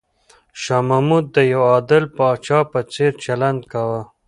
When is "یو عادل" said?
1.53-2.03